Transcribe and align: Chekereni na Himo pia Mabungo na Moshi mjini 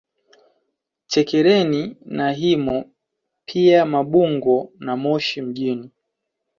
Chekereni 1.11 1.97
na 2.07 2.27
Himo 2.31 2.85
pia 3.45 3.85
Mabungo 3.85 4.71
na 4.79 4.95
Moshi 4.97 5.41
mjini 5.41 5.91